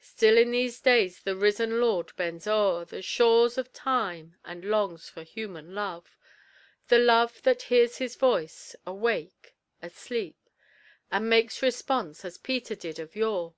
[0.00, 5.10] Still in these days the risen Lord bends o'er The shores of time, and longs
[5.10, 6.16] for human love;
[6.86, 10.38] The love that hears his voice, awake, asleep,
[11.12, 13.56] And makes response as Peter did of yore.